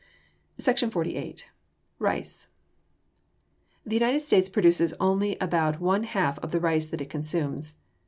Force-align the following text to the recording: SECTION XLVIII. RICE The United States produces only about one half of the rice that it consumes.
SECTION 0.57 0.89
XLVIII. 0.89 1.35
RICE 1.99 2.47
The 3.85 3.95
United 3.97 4.21
States 4.21 4.49
produces 4.49 4.95
only 4.99 5.37
about 5.39 5.79
one 5.79 6.05
half 6.05 6.39
of 6.39 6.49
the 6.49 6.59
rice 6.59 6.87
that 6.87 7.01
it 7.01 7.09
consumes. 7.11 7.75